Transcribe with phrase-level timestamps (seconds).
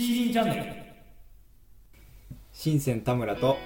[0.00, 0.64] シーリンチャンネル
[2.54, 3.58] 新鮮田村と。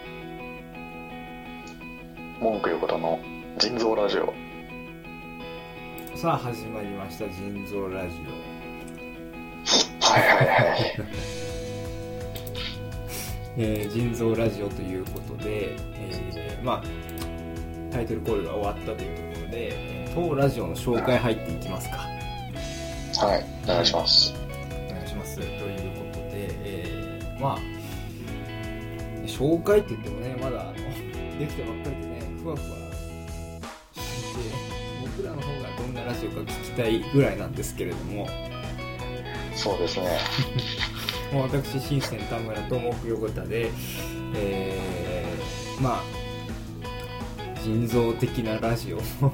[2.41, 3.21] 文句横田の
[3.57, 4.35] 腎臓ラジオ。
[6.17, 7.27] さあ始まりました。
[7.29, 8.17] 腎臓ラジ
[10.01, 10.81] はいはいはい。
[10.99, 11.05] オ、
[13.63, 16.85] えー、腎臓ラジオということで、えーまあ
[17.93, 21.99] タイトルコールが終わったというところでえー当ラジオの紹介入っていきますか。
[23.25, 24.35] はいお願いします。
[24.91, 25.37] お願いします。
[25.37, 25.74] とい
[27.45, 27.59] まあ
[29.27, 30.73] 紹介って言ってもねまだあの
[31.39, 32.67] できたばっかりでねふわふわ
[33.93, 34.41] して
[35.03, 38.27] 僕らの方がどんなラジオか聞きたいぐらいなんですけれども。
[39.55, 40.19] そうですね。
[41.33, 43.71] もう私新鮮田村と木横田で
[44.35, 46.03] えー、まあ
[47.63, 49.01] 人造的なラジオを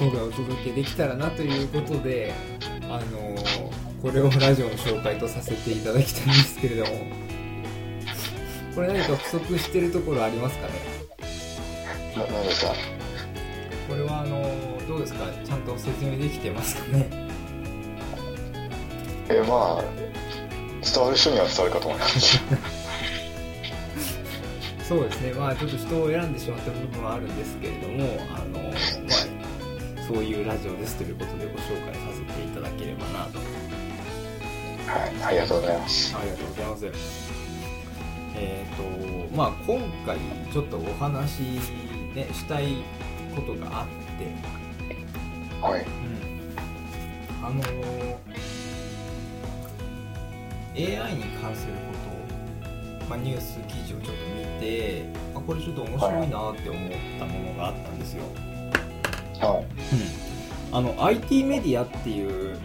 [0.00, 2.32] 僕がお届けできたらなということで
[2.88, 3.36] あの
[4.02, 6.90] これをラジオの紹介とさせていただきたいんですけれども。
[8.74, 10.72] これ何か不足してるところありますかね？
[12.16, 12.72] な何ですか？
[13.88, 14.42] これはあの
[14.88, 15.26] どうですか？
[15.44, 17.08] ちゃんと説明できてますかね？
[19.28, 19.84] えまあ
[20.82, 22.40] 伝わる人には伝わるかと思います。
[24.88, 25.32] そうですね。
[25.34, 28.72] まあちょっと人を選んでしまった部分はあるんですけれどもあのまあ
[30.08, 33.38] そういうラジオですということでご紹介させていただければなと
[34.90, 36.16] はいありがとうございます。
[36.16, 37.30] ありがとうございます。
[38.34, 40.18] えっ、と、まあ今回
[40.52, 41.42] ちょっとお話
[42.14, 42.82] ね、したい
[43.36, 43.86] ことがあっ
[44.18, 45.82] て、はい。
[45.82, 48.40] うん、あのー
[50.72, 51.78] AI に関するこ
[53.00, 58.22] とを、まあ、ニュース記事をちょっと見て、あこれちょっと面白いなって思ったものがあったんですよ。
[59.40, 59.64] はい。
[60.72, 62.56] あの IT メディアっていう、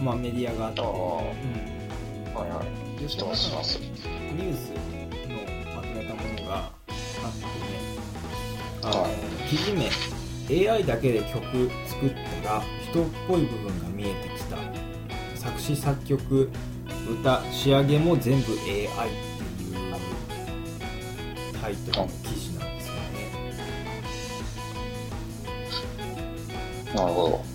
[0.00, 0.86] まあ、メディアがあって、うん。
[0.86, 3.00] はいはい。
[3.02, 3.44] で知ってます。
[3.44, 6.96] 知ってますニュースのまとめたものがあってね。
[8.82, 9.12] あの、はい。
[9.48, 9.90] 記事名
[10.70, 12.10] AI だけで曲作っ
[12.42, 14.56] たら人っぽい部分が見えてきた。
[15.34, 16.50] 作詞作曲
[17.22, 19.12] 歌仕上げも全部 AI っ
[19.56, 19.74] ていう
[21.60, 23.00] タイトルの記事なんですよね。
[26.94, 27.47] なるほうん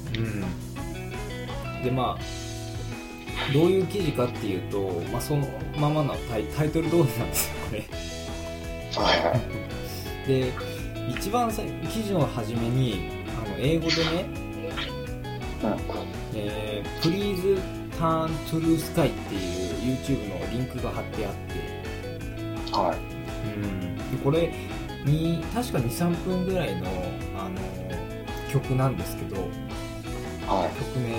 [1.83, 7.83] でまあどういう記事かっていうと、まあ、そのままのタイタイトル通りなんですよこれ。
[8.93, 10.27] どはいはい。
[10.27, 10.53] で
[11.09, 13.09] 一番さ記事の初めに
[13.45, 14.25] あの英語でね
[15.63, 15.77] うん
[16.35, 17.59] 「えー、Please
[17.99, 22.71] Turn to the Sky」っていう YouTube のリンクが貼ってあって。
[22.71, 22.97] はい。
[23.47, 23.95] うん。
[23.97, 24.53] でこれ
[25.05, 26.87] に確か23分ぐらいの
[27.37, 27.59] あの
[28.49, 29.49] 曲なんですけど
[30.47, 31.09] は曲名。
[31.09, 31.17] で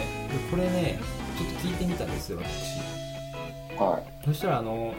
[0.51, 0.99] これね
[1.39, 2.77] ちょっと聞いてみたんですよ私。
[3.75, 3.77] い。
[3.77, 4.95] はそしたらあの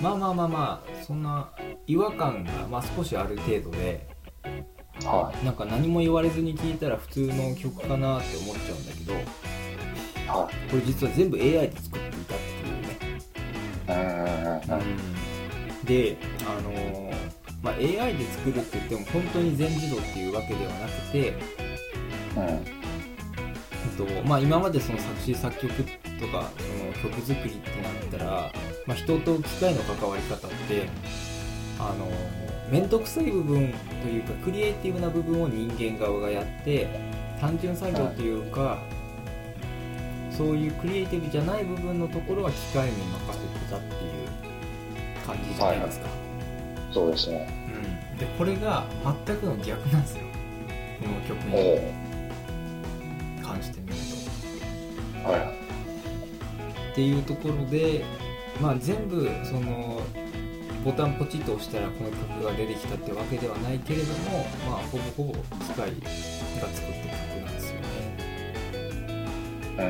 [0.00, 1.48] まあまあまあまあそんな
[1.86, 4.06] 違和感が、まあ、少しある程度で
[5.00, 5.04] い。
[5.04, 9.16] はなんか何も言われずに聞いたら普通の曲かなって思っちゃうんだけどい。
[10.28, 13.16] はこれ実は全部 AI で作っていたっていうね、
[13.88, 13.92] い
[14.70, 16.16] うんで
[16.48, 17.14] あのー
[17.62, 21.30] まあ、AI で作るって言っても本当に全自動っていうわけではなくて、
[22.36, 22.85] うん
[23.96, 28.52] とまあ、今までその作詞作曲とかその曲作りってなったら、
[28.86, 30.88] まあ、人と機械の関わり方って
[31.78, 32.08] あの
[32.70, 36.88] 面倒くさい部分というかクリエイティブな部分を人間側がやって
[37.40, 38.78] 単純作業というか、
[40.30, 46.06] そういうクリエイティブじゃない部分のところは機械に任せてたっていう感じじゃないですか、
[46.92, 47.46] そうですね。
[48.12, 48.84] うん、でこれが
[49.26, 50.22] 全くの逆なんですよ。
[51.00, 52.05] この曲おに
[55.30, 55.42] はい
[56.92, 58.04] っていうところで、
[58.58, 60.00] まあ、全部その
[60.82, 65.38] ボタンポチッと押したらこの曲が出てきたってわけではないけれども、まあ、ほぼほぼ機
[65.74, 66.78] 械が作った曲
[67.44, 67.86] なんですよね。
[69.78, 69.86] うん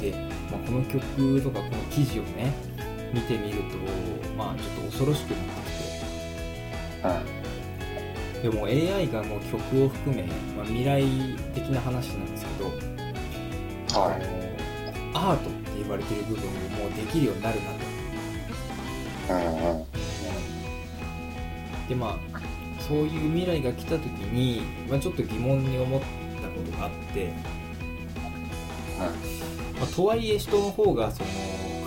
[0.00, 0.10] で、
[0.50, 2.52] まあ、この曲とかこの記事をね
[3.12, 3.76] 見てみると、
[4.36, 5.52] まあ、ちょっと恐ろしくなって
[8.42, 10.24] きてでも AI がもう曲を含め、
[10.56, 11.04] まあ、未来
[11.54, 12.70] 的な話なんですけど、
[13.94, 14.22] はい。
[15.14, 17.74] アートって言われてる部分をもうできるようになるなと。
[19.30, 19.86] うんうん。
[21.88, 27.32] でまあそういう未来が来た時に、まあ、ちょっと疑問に思ったことがあって、
[29.78, 31.30] まあ、とはいえ人の方がその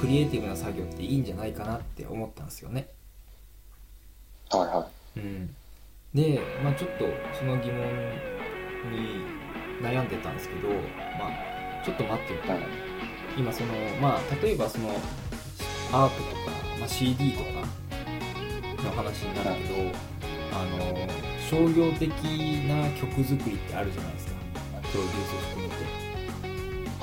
[0.01, 2.87] クリエイティブな作業っていいんじゃないかなって思ったんですよね。
[4.49, 4.87] はいは
[5.17, 5.55] うん、
[6.13, 7.05] で、まあ、ちょっと
[7.37, 7.85] その疑問
[8.91, 9.25] に
[9.81, 11.56] 悩んでたんですけど、まあ、
[11.87, 12.59] ちょっと待ってよと、うん
[13.37, 14.89] 今そのまあ例えばその
[15.93, 17.49] アートとか、まあ、CD とか
[18.83, 19.95] の話になるけど、
[20.51, 21.07] あの
[21.39, 22.09] 商業的
[22.67, 24.33] な曲作りってあるじゃないですか。
[24.91, 25.75] プロデュースを含めて。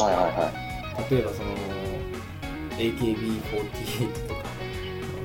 [0.02, 0.50] はいはいは
[1.08, 1.10] い。
[1.10, 1.48] 例えばその
[2.76, 4.42] AKB48 とか。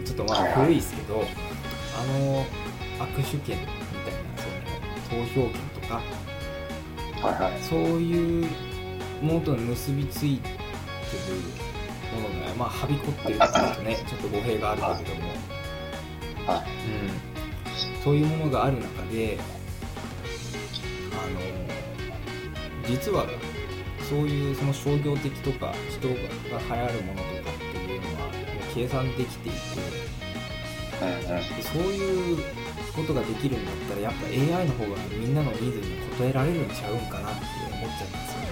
[0.05, 0.61] ちょっとまあはいはい。
[0.61, 2.45] 古いですけど、あの
[2.99, 3.65] 握手券み
[4.05, 6.01] たいなその投票券とか。
[7.27, 7.61] はいはい。
[7.63, 8.68] そういう
[9.21, 15.31] ものと結びついてるものが、まあ、はびこってるっていうとね、 ちょっと語弊があるけれども、
[16.47, 16.63] は
[17.97, 19.37] うん、そういうものがある中で、
[21.11, 21.39] あの、
[22.87, 23.25] 実は、
[24.09, 28.31] そういうその商業的とか、人が流行るものとかっていうのは、
[28.73, 29.57] 計算できていて、
[31.01, 31.55] うんうん。
[31.55, 32.37] でそういう
[33.01, 38.49] ことができるんだったら、やっぱ AI の方がみんなのニーズに応えられるんちゃうんかなって思っちゃいますよね。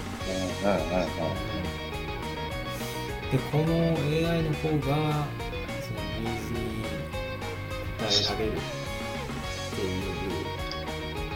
[0.64, 0.70] うん。
[0.70, 1.78] うんうんうん
[3.28, 5.26] でこの AI の方が
[5.84, 6.60] そのニーズに
[8.00, 8.54] 応えられるっ
[9.74, 10.48] ていう。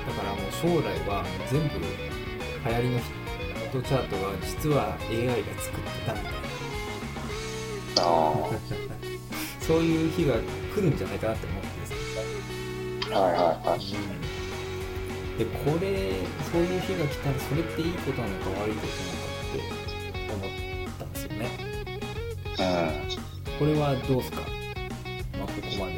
[0.06, 3.04] だからもう将来は全部流行りのヒ
[3.68, 6.30] ットチャートは実は AI が作ってたみたいな。
[7.98, 8.50] あ
[9.60, 10.34] そういう日が
[10.74, 11.46] 来るんじゃないかなって
[13.12, 13.78] はいはいはい。
[15.38, 16.12] でこれ
[16.50, 19.58] そういう日が来たらそれっていいことなのか悪いことなのかって
[20.32, 20.46] 思
[20.86, 21.42] ったんですよね。
[23.58, 24.40] これはどうですか、
[25.38, 25.92] まあ、ここまで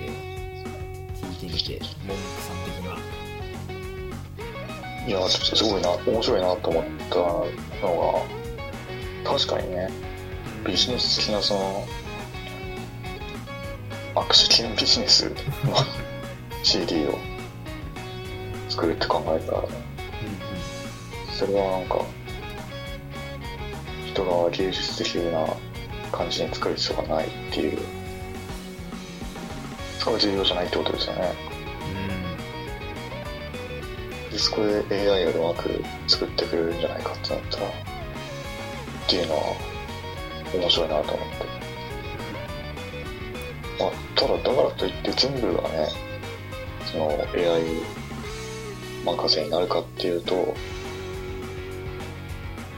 [1.15, 2.97] 聞いてみて、モンクさん的には。
[2.97, 3.25] うん
[5.07, 7.17] いやすごいな面白いなと思った
[7.87, 8.25] の
[9.25, 9.91] が確かにね
[10.67, 11.87] ビジネス的なその
[14.15, 15.35] 握手券ビジネスの
[16.65, 17.19] CD を
[18.71, 19.63] 作るって考えたら
[21.31, 22.03] それはなんか
[24.07, 25.47] 人が芸術的な
[26.11, 27.79] 感じに作る必要がないっていう
[29.99, 31.33] それが重要じゃないってことですよね。
[34.25, 37.71] うんでそこで AI がうまく作ってくれるんじゃないかってなったらっ
[39.07, 39.43] ていうのは
[40.55, 41.45] 面白いなと思って。
[43.79, 46.14] まあただだからといって全部がね
[46.95, 47.65] その AI
[49.05, 50.55] 任せになるかっていうと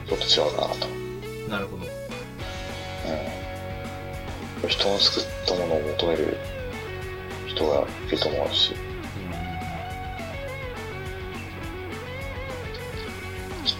[0.07, 0.91] ちょっと違うかなとう
[1.47, 1.49] ん。
[1.51, 1.83] なるほど。
[4.63, 6.37] うん、人の作ったものを求める
[7.45, 8.73] 人がいると思うし、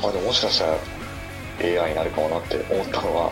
[0.04, 0.78] あ、でももしかしたら
[1.84, 3.32] AI になるかもなって思ったのは、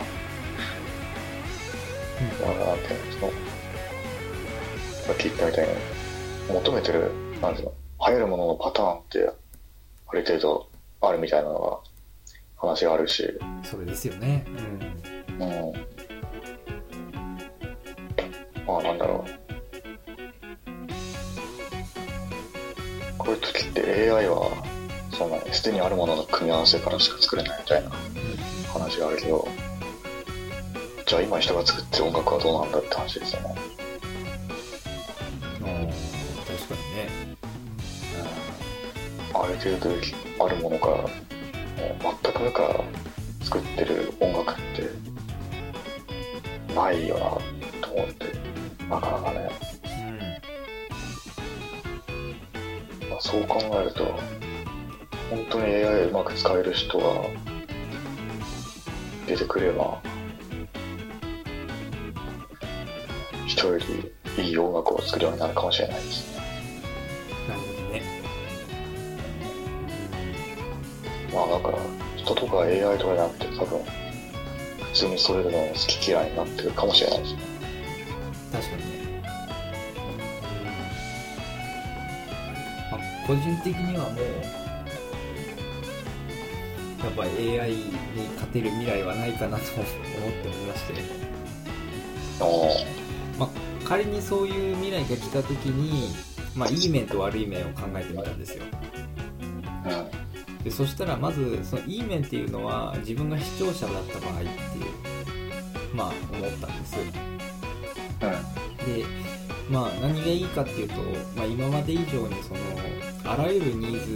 [2.40, 3.32] まあ、なんていうの、その、
[5.06, 5.95] さっき言ったみたいに、
[6.48, 7.10] 求めてる、
[7.40, 7.74] なんていうの、
[8.06, 9.30] 流行るもののパターンって、
[10.08, 10.68] ある程度
[11.00, 11.78] あるみたいなのが、
[12.56, 13.28] 話があるし、
[13.62, 14.44] それですよね。
[14.48, 14.50] う
[15.44, 15.46] ん。
[15.46, 15.72] うん。
[18.66, 19.30] まあなんだろう。
[23.18, 24.50] こういう時って AI は、
[25.12, 27.90] そんなにすでにあるものの組み合わせからしか作れないみたいな
[28.72, 29.46] 話があるけど、
[31.06, 33.75] じゃあ今人が作ってる音楽はどうなんだって話ですよね。
[39.46, 41.08] ある程度あるものか
[41.76, 42.80] 全く無から
[43.44, 44.90] 作ってる音楽って、
[46.74, 47.20] ないよな
[47.86, 48.26] と思って、
[48.88, 49.50] なかなかね。
[53.08, 54.04] まあ、そう考えると
[55.30, 57.04] 本当に AI をうまく使える人が
[59.28, 60.02] 出てくれば
[63.46, 66.45] 人よりいい音楽を作るようになるかもしれないですね
[71.36, 71.78] まあだから
[72.16, 73.78] 人とか AI とかじゃなくて多分
[74.84, 77.40] 普通にそれぞれの好き嫌いになってるかもしれないですね。
[78.50, 79.22] 確かにね。
[82.90, 84.22] まあ、個人的にはもう、
[87.04, 87.84] やっぱ AI に
[88.36, 90.94] 勝てる未来はないかなと思っておりまして。
[92.40, 92.44] あ
[93.38, 93.50] まあ、
[93.86, 96.14] 仮にそういう未来が来た時に、
[96.54, 98.64] まあ、いい面と悪い面を考えてみたんですよ。
[99.84, 100.25] あうん
[100.66, 106.96] でそしたらまずそのいい面っていうのは自分が視聴者だった場合っていうまあ思ったんです。
[108.84, 109.04] で
[109.70, 110.94] まあ何がいいかっていうと、
[111.36, 112.60] まあ、今まで以上にその
[113.32, 114.10] あらゆるニーズ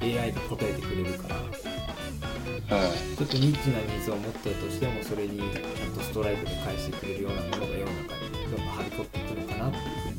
[0.00, 10.15] に AI が応えてくれるからうんちょっとニッチなニーズを持ったとしてもそれにちゃんとストライクで返してくれるようなものが世の中にどんどんはびこっていくのかなっていうふうに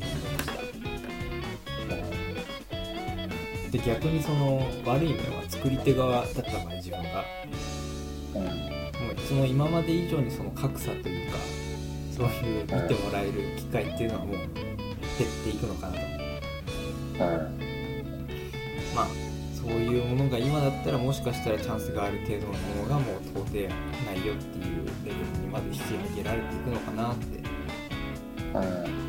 [3.88, 7.24] 逆にその悪い面は作り手側だった場合自分が。
[8.34, 8.42] うん
[8.98, 11.38] もうその今まで以上にその格差というか
[12.10, 14.48] そういう見てもらえる機会っていうのはもう減っ
[15.44, 16.00] ていくのかなと。
[16.00, 16.04] う
[17.16, 17.68] ん
[18.94, 19.06] まあ
[19.54, 25.78] そういうものが今だったらもしかしたらチャンスがある程度のものがもう到底ないよっていうレベルにまで引き
[26.16, 27.38] 上げられていくのかなって。
[28.54, 29.07] うん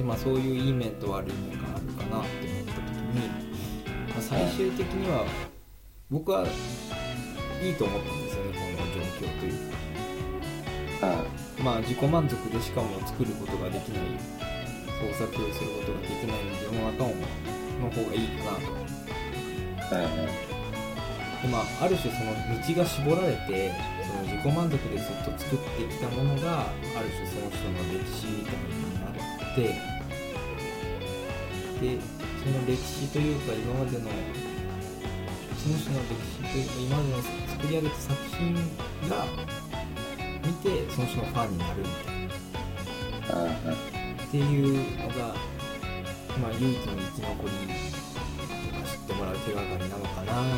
[0.00, 3.28] でまあそういういい面と悪い面があるかなって思った時に、
[4.08, 5.26] まあ、最終的には
[6.08, 6.46] 僕は
[7.60, 9.76] いいと思ったんですよねこの状況というか。
[11.02, 14.06] うんまあ自己満足でしかも作ることができない
[15.12, 17.08] 創作をすることができない世の中を
[17.80, 18.60] の方がいいかなと。
[21.42, 23.72] でまあある種その道が絞られて
[24.06, 29.89] その自己満足でずっと作ってきたものがある種その人の歴史みたいになって
[31.80, 34.10] でその歴史というか今までの
[35.56, 38.54] その人の歴史というか今までの作り上げた作品
[39.08, 39.24] が
[40.44, 43.90] 見てその人のファンになるみたいな。
[44.30, 45.34] っていうのが、
[46.40, 47.50] まあ、唯一の生き残り
[48.68, 50.50] とか知ってもらう手がかりなのかな、うん。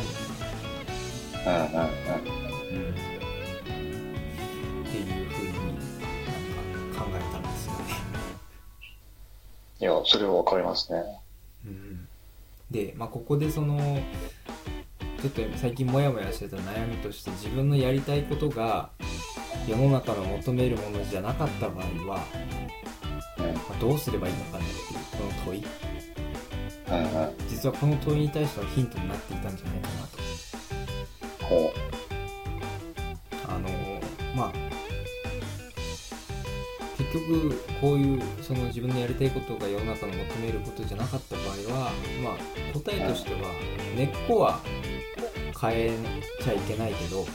[2.77, 3.22] うん
[9.83, 11.03] いやそれはわかりますね。
[11.65, 12.07] うん、
[12.71, 13.99] で、まあ、ここでその
[15.21, 18.91] ちょっと最近モヤモヤしてた悩みとして自分のやりたいことが
[19.67, 22.23] 世の中の求めるものじゃなかった場合は、
[23.39, 23.45] うん。
[23.45, 25.65] まあどうすればいいのかなっていうこの問い。
[26.87, 31.45] うんうん実はこの問いに対してのヒントになっていたんじゃないかなと。
[31.45, 31.73] ほ
[33.49, 33.69] あの
[34.33, 34.72] まあ結
[37.13, 41.45] 局こういうその自分のやりたいことが世の中の求めることじゃなかった場合
[41.79, 41.91] は
[42.23, 43.51] まあ答えとしては
[43.95, 44.59] 根っこは
[45.59, 45.97] 変え
[46.41, 47.27] ちゃいけないけどううん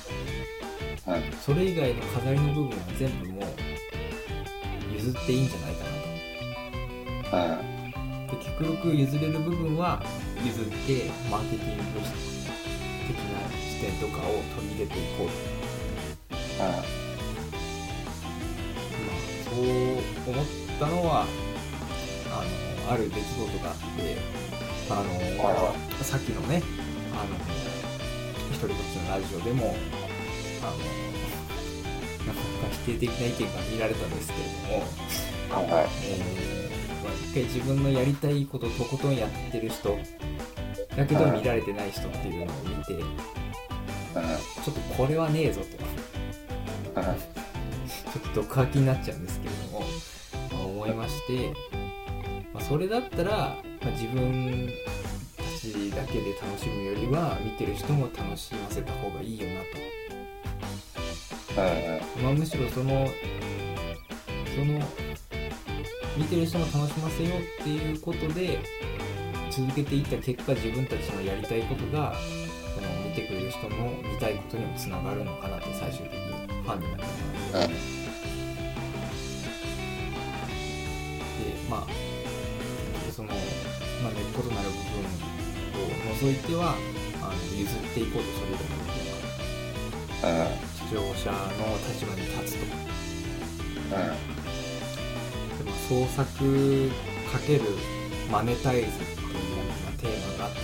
[1.41, 3.45] それ以外の飾りの部分は全部もう
[4.95, 5.85] 譲っていいんじゃないか
[7.31, 7.63] なと。
[7.63, 7.79] うん
[8.29, 10.03] で極力譲れる部分は
[10.45, 12.01] 譲ってマーケティング
[13.07, 15.59] 的な視点とかを取り入れていこうと。
[16.63, 17.08] まあ、そ
[19.63, 19.99] う
[20.31, 20.45] 思っ
[20.79, 21.27] たのは
[22.31, 22.45] あ
[22.87, 24.17] のある出来事があって
[24.91, 26.63] あの、はいはさっきのね
[27.13, 27.37] あの
[28.51, 29.75] 一人ぼっちのラジオでも
[30.63, 30.71] あの
[32.27, 35.89] なかなか否定的な意見が見られたんですけれども、はいはい。
[36.05, 39.97] えーまあ、一回自分のやりたいことをとことんやってる人
[40.97, 43.03] だけど見られてない人っていうのを見てちうん。
[43.03, 47.01] ょっとこれはねえぞと。
[47.01, 47.05] うん。
[47.05, 47.13] ちょ
[48.19, 49.38] っと毒吐きになっちゃうんです
[50.93, 51.53] 思いまして、
[52.53, 54.69] まあ、それだったら、まあ、自分
[55.37, 59.61] たちだけで楽しむよりは見てる人も楽しませた方がいいよな
[61.63, 63.09] うんと、まあ、むしろその
[64.55, 64.81] その
[66.17, 68.59] 見てる人も楽しませようっていうことで
[69.51, 72.15] 続けていった結果自分たちのやりたいことが
[72.75, 77.13] その見てくれる人の見たいことにもつながるのかなって最終的にファンになっても
[77.53, 77.69] らう。
[77.69, 78.08] う
[81.69, 81.87] まあ
[83.13, 85.09] その、まあ、根っことなる部分
[85.83, 86.75] を除いては
[87.23, 88.89] あの譲っていこうとするというん
[90.89, 91.39] 視聴者の
[91.89, 92.65] 立場に立つと。
[92.65, 94.01] うん。
[95.59, 96.91] でも創作
[97.31, 97.63] かける
[98.33, 99.31] マネタイズっていうよ
[99.63, 100.61] うなテーマがあった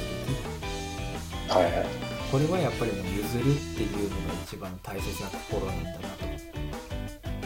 [1.53, 1.59] 時。
[1.59, 1.87] はいはい。
[2.33, 6.27] これはやっぱりもう譲るっていうのが一番大切な心なんだなと。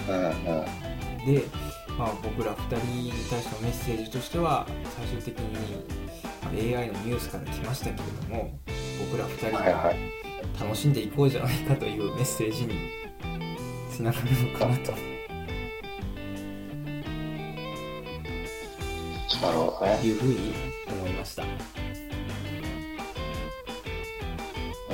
[0.09, 0.25] うん
[0.57, 0.63] う
[1.23, 1.35] ん。
[1.35, 1.45] で、
[1.99, 5.85] まあ、僕ら2人に対してのメッセージとしては最終的に
[6.45, 8.57] まあ AI のニュースから来ましたけれども
[9.11, 9.93] 僕ら2人が
[10.61, 12.75] 楽しんでいこうじゃないかというメッセージに
[13.91, 14.93] つながるのかなと。
[19.41, 20.01] なるほどね。
[20.03, 20.55] いうふうに
[20.89, 21.45] 思いました。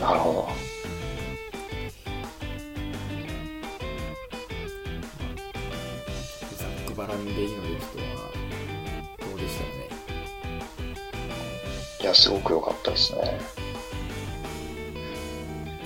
[0.00, 0.48] なるほど
[7.06, 8.06] ざっくばらんでいいのでちょっとは
[9.30, 9.88] どうでしたかね。
[12.00, 13.40] いやすごく良かったですね。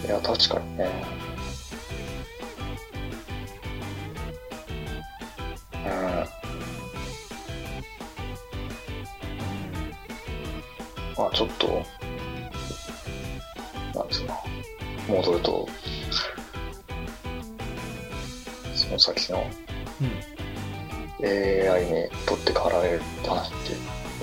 [0.04, 0.90] いや確かにね。
[5.72, 5.90] うん。
[11.16, 11.82] まあちょっと
[13.94, 14.44] なんですか
[15.08, 15.68] 戻ると
[18.74, 19.44] その先の
[20.00, 20.37] うん
[21.22, 23.70] AI に取って代わられるって話って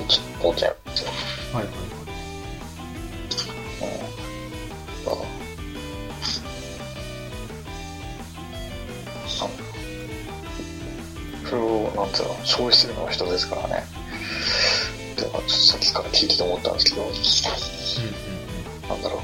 [0.07, 1.09] ちょっと起きちゃうんですよ。
[1.53, 1.85] はいはいはい。
[4.11, 4.15] うん
[11.45, 13.83] それを、なんつうの、消費するのは人ですからね。
[15.15, 17.21] でも、ちょっとさっきから聞いてて思ったんですけど、うんうんうん、
[18.89, 19.21] なんだろう。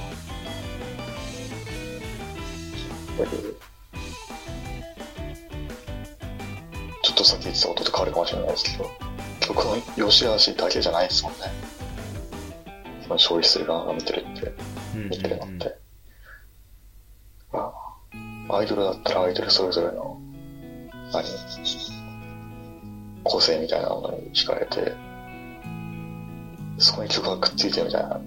[8.01, 8.89] わるかもしれないですけど
[9.39, 11.39] 曲の良し悪しだけじゃないですもんね。
[13.03, 14.53] その消費する側が見てるって
[14.95, 15.75] 見てるのって、
[17.51, 17.73] ま
[18.49, 20.19] あ、アイドルだったらアイドルそれぞれの
[21.11, 21.23] 何
[23.23, 24.93] 個性みたいなものに惹かれて
[26.77, 28.21] そこに曲がくっついてるみたいな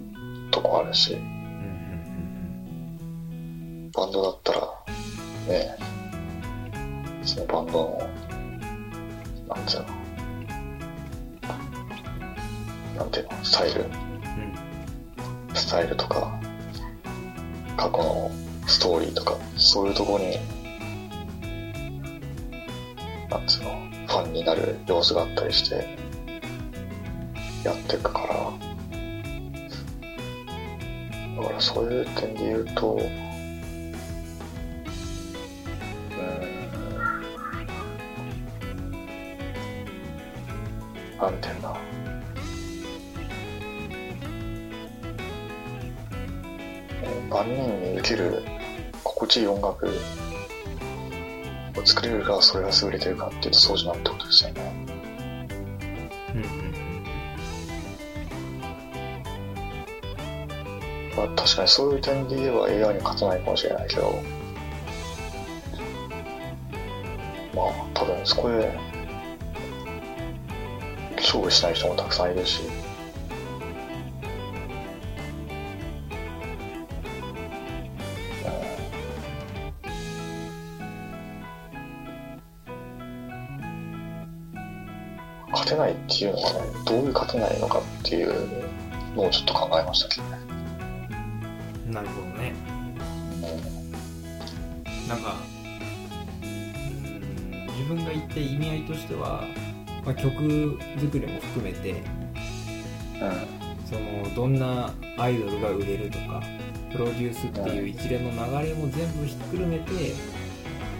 [0.50, 1.16] とこあるし。
[3.94, 4.60] バンドだったら
[5.48, 5.76] ね
[7.22, 8.10] そのバンドの
[9.54, 9.86] なんつうの？
[12.98, 13.44] なんていうの？
[13.44, 13.82] スタイル？
[13.82, 13.90] うん
[15.54, 16.40] スタイルとか
[17.76, 18.30] 過去の
[18.66, 20.38] ストーリーとかそういうとこに
[23.30, 23.84] なんつうの？
[24.06, 25.96] ファンになる要素があったりして
[27.64, 28.26] やっていくから。
[31.36, 33.00] だからそういう点で言うと
[41.24, 41.74] なんてんだ。
[47.30, 48.42] 万人に受ける
[49.02, 49.86] 心地いい音楽
[51.76, 54.72] を作れるからそれが優れてるかっていうとそうじゃないってことですよね。
[56.34, 56.74] うんうん
[61.16, 64.22] まあ、確かにそういう点で言えば AI に勝てないかもしれないけど。
[67.54, 68.93] まあ多分そこで
[71.34, 72.62] 勝負しない人もたくさんいるし。
[72.62, 72.94] うん
[85.50, 88.32] 勝てないっていうのはねどういう勝てないのかっていう
[89.14, 90.38] のをちょっと考えましたけどね。
[91.86, 92.52] なるほどね。
[95.08, 95.36] なんか
[96.42, 99.44] うん自分が言った意味合いとしては、
[100.04, 103.64] まあ、曲作りも含めてうん。
[103.86, 106.42] そのどんなアイドルが売れるとか
[106.90, 109.90] プロデュースっていう一連の流れも全部ひっくるめて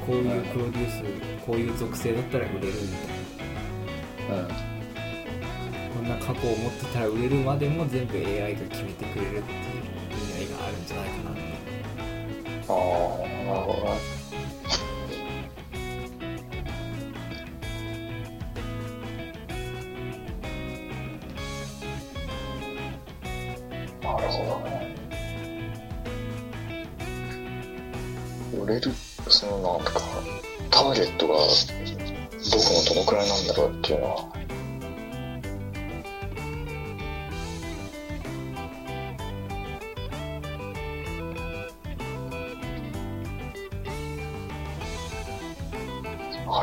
[0.06, 1.02] こういうプロデュース
[1.46, 2.70] こういう属性だったら売れるみ
[4.28, 4.42] たいな。
[4.42, 4.48] うん。
[5.94, 9.74] こんな過去を持ってたら売れるまでも全部 AI が決めてくれるっていう
[10.12, 11.40] 意味合いがあるんじゃないかなって。
[12.68, 14.23] ああ、
[28.66, 28.90] れる、
[29.28, 30.00] そのなんか、
[30.70, 31.46] ターゲットがどこ
[32.74, 34.34] のどのくらいなんだろうっていうのは、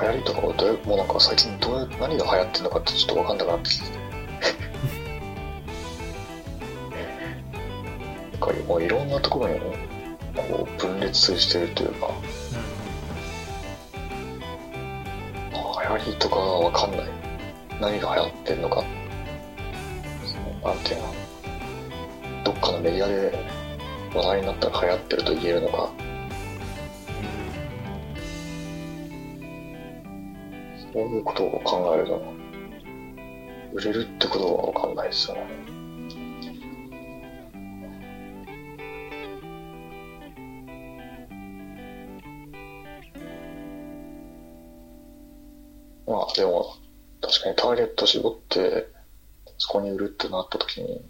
[0.02, 3.90] 流行りとかはどうもうなんか最近どう何が流行ってるのかってちょっと分かんなくなってきて。
[8.32, 9.60] なんかもういろんなところに
[10.36, 12.10] こう分裂してるというか。
[15.84, 17.10] 流行りとかは分かんない。
[17.80, 18.84] 何が流行ってるのか。
[20.24, 21.14] そのなんていうの。
[22.44, 23.34] どっかのメディアで
[24.14, 25.92] 話題になったら流行ってると言えるのか。
[30.94, 32.22] そういうことを考えると、
[33.74, 35.81] 売れるってことはわかんないですよね。
[48.12, 48.90] 絞って、
[49.58, 51.02] そこに売るってなった時に、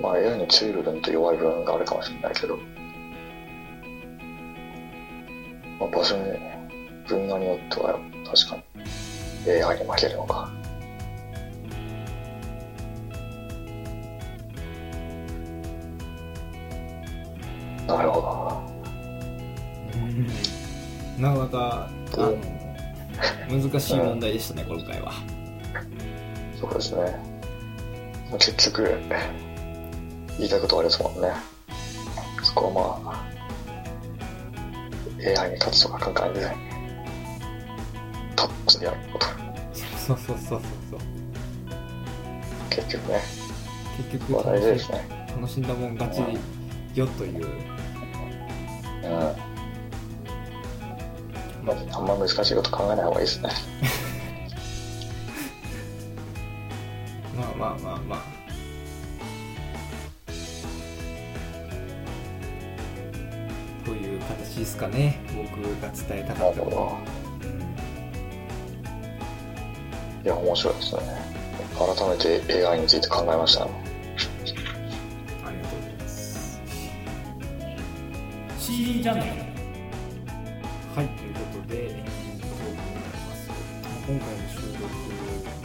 [0.00, 2.56] まあ AI に強い部分と弱い部分があるかもしれないけど、
[5.78, 6.22] まあ、場所に
[7.06, 8.62] 分野によっては確かに
[9.62, 10.50] AI に負けるのか。
[17.86, 18.62] なるほど。
[19.94, 21.22] うん。
[21.22, 22.16] なかなかあ
[23.50, 25.12] の難しい問題でしたね今回は。
[26.60, 27.02] そうですね。
[28.30, 28.82] まあ結局
[30.38, 31.32] 言いたいことはあれですもんね。
[32.42, 33.28] そこはまあ
[35.42, 36.56] AI に勝つとか関係ない
[38.36, 39.26] タッチでやること。
[39.96, 41.00] そうそうそうそうそう。
[42.70, 43.20] 結局ね。
[43.98, 45.26] 結局まあ大事ですね。
[45.28, 47.46] 楽しんだもん勝ちよという
[51.68, 53.50] まあ、あんま難しいこと考えない方がいいですね。
[57.36, 58.38] まあまあまあまあ
[63.84, 67.18] という形ですかね僕が伝えたかったのはなるほど。
[70.24, 71.00] いや、面白いですね。
[71.78, 73.70] 改めて AI について考えましたね。
[75.46, 76.60] ありがとうございます。
[78.58, 79.47] CD チャンネル
[81.68, 83.48] で、エンディングトークになります。
[83.48, 84.84] まあ今回の収録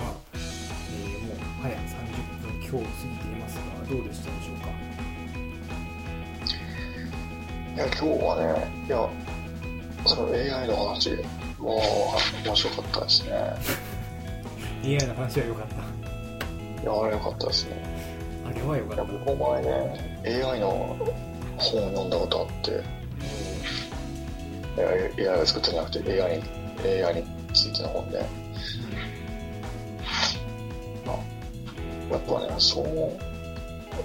[0.01, 1.87] は、えーもう早く30
[2.41, 4.67] 分今日過ぎていますが、どうでしたでしょうか？
[7.75, 9.09] いや、今日はね、いや、
[10.05, 11.09] その AI の話、
[11.57, 11.81] も
[12.43, 13.31] う面白かったですね。
[15.01, 15.75] ?AI の話は良かった。
[16.83, 17.71] いや、あれ良かったですね。
[18.45, 19.13] あれは良かいや、った。
[19.13, 20.67] 僕も前ね、AI の
[21.57, 22.83] 本を読んだことあって、
[24.77, 26.43] AI が作ったんじゃなくて AI に
[27.03, 28.25] AI についての本で、
[31.05, 31.17] まあ、
[32.11, 33.17] やっぱね、その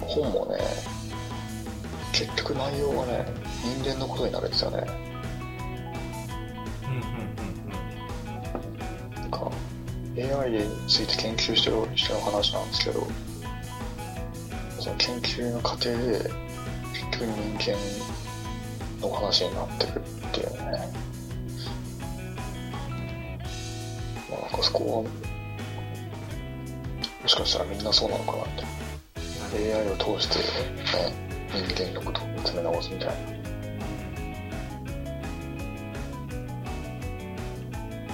[0.01, 0.57] 本もね、
[2.13, 3.25] 結局内容がね、
[3.63, 4.83] 人間のことになるんですよね。
[6.83, 7.49] うんうんうん
[9.15, 9.51] なんか
[10.17, 13.07] AI について研究してる人の話なんですけど、
[14.79, 16.29] その研究の過程で
[16.93, 17.77] 結局人間
[19.01, 20.89] の話になってくっていうね。
[24.29, 25.09] まあ、なんかそこは、
[27.21, 28.63] もしかしたらみんなそうなのかなって。
[29.51, 31.13] AI を通して、ね、
[31.51, 33.39] 人間のことを見つめ直すみたいな。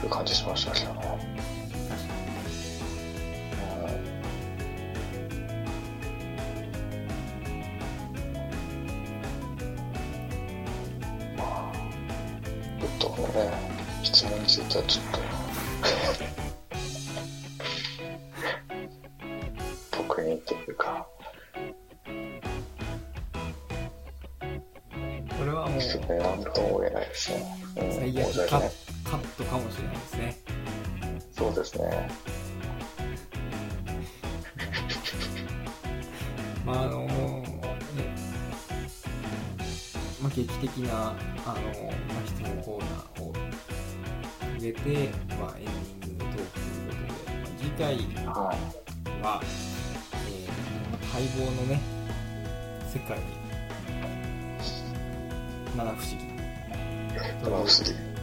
[0.06, 1.35] いう感じしましたけどね。
[14.48, 15.06] 質問についてはちょっ
[19.92, 21.08] と、特にっていうか、
[22.08, 22.10] に。
[25.38, 27.44] これはもう、ちょっとね、なんとも言えないですね。
[27.78, 28.60] うん、最悪カ。
[28.60, 30.38] カットかもしれないですね。
[31.32, 32.10] そうですね。
[36.66, 37.44] まああのね、
[40.22, 41.20] まあ、劇的なあの、ま
[41.54, 43.15] あ、質問コーナー
[44.66, 45.66] を入れて、まあ、エン
[46.02, 47.96] ディングトークということで、まあ、次回はい。
[49.22, 49.42] は、
[50.14, 50.50] えー、
[51.14, 51.80] 待望のね
[52.92, 53.18] 世界
[55.76, 56.18] 七不思議
[57.44, 58.16] ドラムスリー。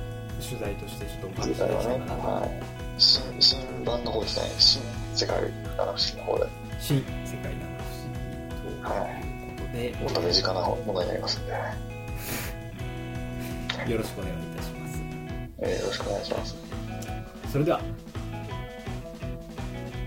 [0.42, 2.50] 取材としてちょっとお次回はね、伺いしたいかなと、はい。
[2.98, 4.46] 新、新版の方ですね。
[4.58, 4.82] 新
[5.14, 6.48] 世界七不思議の方で。
[6.80, 7.04] 新世
[7.36, 8.18] 界七不思議
[8.58, 8.82] という
[9.56, 11.52] ことで、もっと身近なものになりますんで、
[13.92, 14.81] よろしくお願いいたします。
[15.62, 16.56] えーよろしくお願いします。
[17.52, 17.80] それでは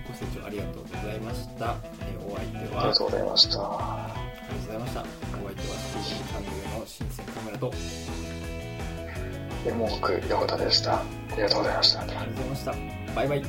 [0.08, 1.76] ご清聴ありがとうございました。
[2.02, 3.60] えーお相手はありがとうございました。
[3.62, 5.02] ありがとうございました。
[5.02, 5.16] お相手
[5.46, 5.52] は
[6.04, 7.72] CD チャンネルの新鮮カメラと
[9.68, 10.96] えもうく横田でした。
[10.98, 11.02] あ
[11.36, 12.02] りがとうございました。
[12.02, 12.72] ありがとうございました。
[13.16, 13.40] バイバイ。
[13.40, 13.42] あ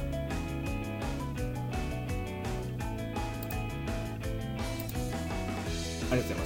[6.14, 6.45] りがとうございまし